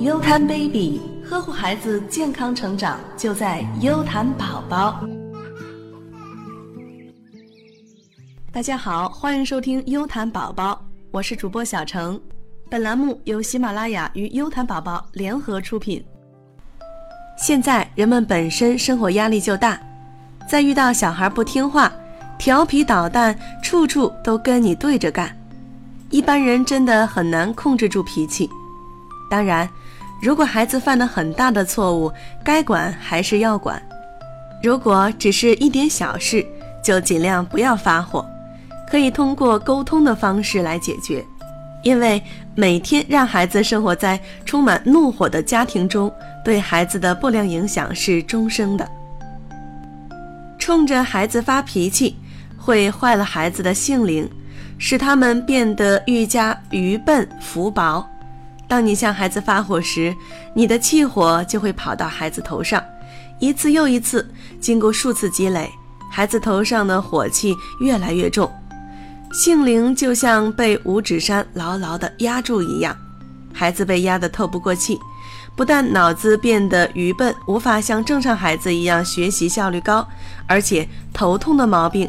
[0.00, 4.98] 优谈 baby，呵护孩子健康成长就在优谈宝宝。
[8.50, 12.18] 大家好，欢迎收听优谈宝宝，我是主播小程。
[12.70, 16.02] 本栏目由喜马拉雅与优谈宝宝联合出品。
[17.36, 19.78] 现在人们本身生活压力就大，
[20.48, 21.92] 再遇到小孩不听话、
[22.38, 25.30] 调皮捣蛋，处处都跟你对着干，
[26.08, 28.48] 一般人真的很难控制住脾气。
[29.30, 29.68] 当然，
[30.20, 32.12] 如果孩子犯了很大的错误，
[32.44, 33.80] 该管还是要管；
[34.62, 36.44] 如果只是一点小事，
[36.84, 38.24] 就尽量不要发火，
[38.90, 41.24] 可以通过沟通的方式来解决。
[41.82, 42.22] 因为
[42.54, 46.12] 每天让孩子生活在充满怒火的家庭中，
[46.44, 48.86] 对孩子的不良影响是终生的。
[50.58, 52.14] 冲着孩子发脾气，
[52.58, 54.28] 会坏了孩子的性灵，
[54.76, 58.06] 使他们变得愈加愚笨浮薄。
[58.70, 60.14] 当你向孩子发火时，
[60.54, 62.80] 你的气火就会跑到孩子头上，
[63.40, 65.68] 一次又一次，经过数次积累，
[66.08, 68.48] 孩子头上的火气越来越重。
[69.32, 72.96] 性灵就像被五指山牢牢地压住一样，
[73.52, 74.96] 孩子被压得透不过气，
[75.56, 80.06] 不但脑子变得愚笨，无法像正常孩子一样学习效率高，
[80.46, 82.08] 而且头痛的毛病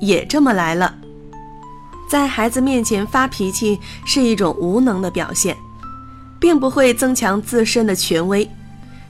[0.00, 0.92] 也这么来了。
[2.08, 5.56] 在孩子面前发脾气是一种无能的表现，
[6.42, 8.50] 并不会增强自身的权威。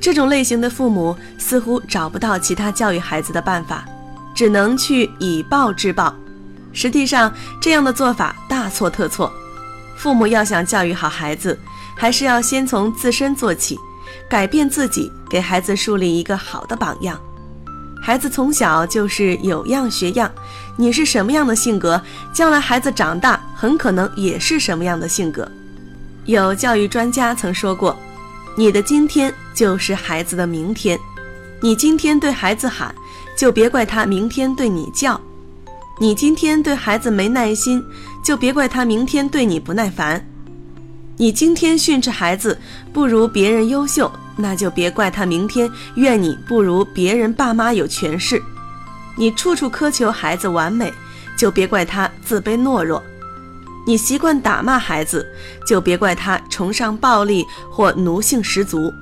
[0.00, 3.84] 这种类型的父母似乎找不到其他教育孩子的办法，
[4.32, 6.14] 只能去以暴制暴。
[6.72, 9.32] 实际上，这样的做法大错特错。
[9.96, 11.58] 父母要想教育好孩子，
[11.96, 13.76] 还是要先从自身做起，
[14.30, 17.20] 改变自己，给孩子树立一个好的榜样。
[18.00, 20.30] 孩子从小就是有样学样，
[20.76, 22.00] 你是什么样的性格，
[22.32, 25.50] 将来孩子长大很可能也是什么样的性格。
[26.26, 27.96] 有教育专家曾说过
[28.56, 30.98] ：“你的今天就是孩子的明天，
[31.60, 32.92] 你今天对孩子喊，
[33.36, 35.20] 就别怪他明天对你叫。”
[35.98, 37.82] 你今天对孩子没耐心，
[38.22, 40.20] 就别怪他明天对你不耐烦；
[41.16, 42.58] 你今天训斥孩子
[42.92, 48.36] 不如别人优秀，那就别怪他明天怨你不如别人爸妈有权势；
[49.16, 50.92] 你处处苛求孩子完美，
[51.34, 53.00] 就别怪他自卑懦弱；
[53.86, 55.24] 你习惯打骂孩子，
[55.64, 58.92] 就别怪他崇尚暴力或奴性十足；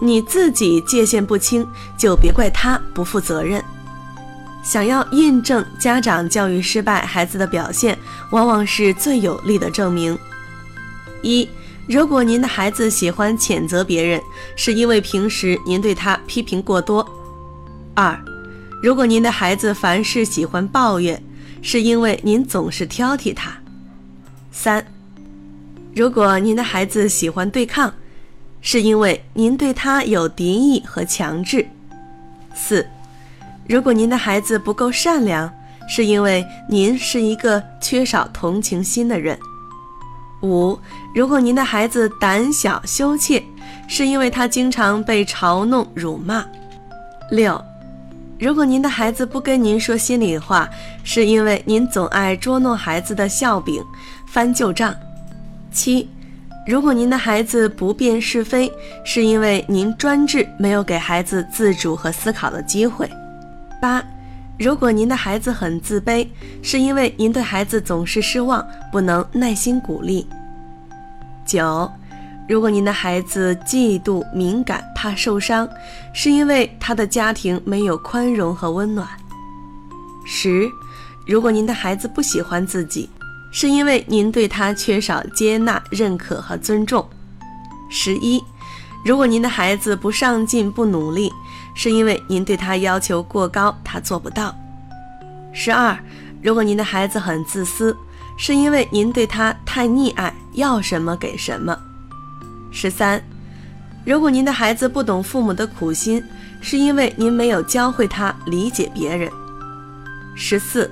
[0.00, 1.66] 你自己界限不清，
[1.98, 3.62] 就别怪他不负责任。
[4.62, 7.96] 想要印证家长教育失败孩子的表现，
[8.30, 10.18] 往往是最有力的证明。
[11.22, 11.48] 一，
[11.86, 14.20] 如果您的孩子喜欢谴责别人，
[14.56, 17.06] 是因为平时您对他批评过多；
[17.94, 18.18] 二，
[18.82, 21.22] 如果您的孩子凡事喜欢抱怨，
[21.62, 23.52] 是因为您总是挑剔他；
[24.58, 24.82] 三，
[25.94, 27.92] 如果您的孩子喜欢对抗，
[28.62, 31.62] 是因为您对他有敌意和强制；
[32.54, 32.84] 四。
[33.68, 35.52] 如果您的孩子不够善良，
[35.86, 39.38] 是因为您是一个缺少同情心的人。
[40.40, 40.76] 五，
[41.14, 43.44] 如果您的孩子胆小羞怯，
[43.86, 46.42] 是因为他经常被嘲弄辱骂。
[47.30, 47.62] 六，
[48.38, 50.68] 如果您的孩子不跟您说心里话，
[51.02, 53.82] 是因为您总爱捉弄孩子的笑柄，
[54.26, 54.94] 翻旧账。
[55.72, 56.06] 七，
[56.66, 58.70] 如果您的孩子不辨是非，
[59.04, 63.10] 是因为您专制，没有给孩子自主和思考的机会。
[63.80, 64.04] 八，
[64.58, 66.26] 如果您的孩子很自卑，
[66.62, 70.26] 是因为您对孩子总是失望，不能耐心鼓励。
[71.46, 71.90] 九，
[72.48, 75.68] 如果您的孩子嫉妒、敏感、怕受伤，
[76.12, 79.08] 是因为他的家庭没有宽容和温暖。
[80.24, 80.70] 十，
[81.26, 83.10] 如果您的孩子不喜欢自己，
[83.50, 87.04] 是因为您对他缺少接纳、认可和尊重。
[87.90, 88.40] 十一，
[89.04, 91.32] 如果您的孩子不上进、不努力，
[91.74, 94.54] 是因为您对他要求过高，他做不到。
[95.52, 95.98] 十二，
[96.40, 97.96] 如果您的孩子很自私，
[98.36, 101.76] 是因为您对他太溺爱，要什么给什么。
[102.78, 103.18] 十三，
[104.04, 106.22] 如果您的孩子不懂父母的苦心，
[106.60, 109.30] 是因为您没有教会他理解别人。
[110.34, 110.90] 十四，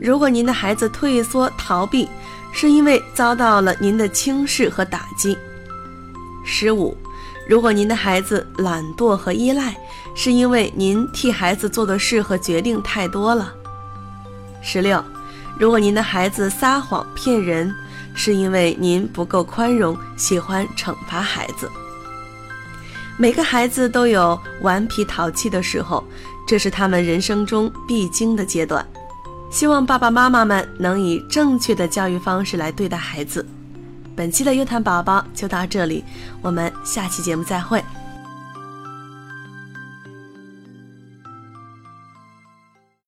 [0.00, 2.08] 如果您的孩子退缩逃避，
[2.54, 5.36] 是因为遭到了您的轻视和打击。
[6.42, 6.96] 十五。
[7.46, 9.76] 如果您的孩子懒惰和依赖，
[10.14, 13.52] 是因为您替孩子做的事和决定太多了。
[14.62, 15.04] 十六，
[15.58, 17.74] 如果您的孩子撒谎骗人，
[18.14, 21.70] 是因为您不够宽容，喜欢惩罚孩子。
[23.16, 26.02] 每个孩子都有顽皮淘气的时候，
[26.46, 28.86] 这是他们人生中必经的阶段。
[29.50, 33.46] 希望爸爸妈妈们能以正确的教育方式来对待孩子。
[34.16, 36.04] 本期的优谈宝宝就到这里，
[36.40, 37.82] 我们下期节目再会。